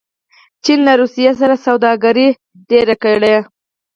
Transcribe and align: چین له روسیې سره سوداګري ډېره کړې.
چین 0.63 0.79
له 0.87 0.93
روسیې 1.01 1.31
سره 1.41 1.55
سوداګري 1.65 2.27
ډېره 2.69 2.95
کړې. 3.03 3.35